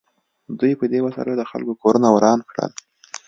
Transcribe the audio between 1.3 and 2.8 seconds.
د خلکو کورونه وران کړل